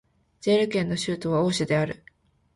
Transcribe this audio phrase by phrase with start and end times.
[0.39, 2.03] ジェール県の県都はオーシュである